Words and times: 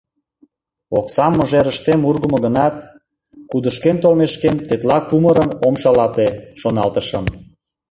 Оксам 0.99 1.31
мыжерыштем 1.37 1.99
ургымо 2.09 2.37
гынат, 2.45 2.75
кудышкем 3.49 3.97
толмешкем 4.03 4.55
тетла 4.67 4.97
кумырым 5.07 5.49
ом 5.67 5.75
шалате, 5.81 6.27
шоналтышым. 6.59 7.25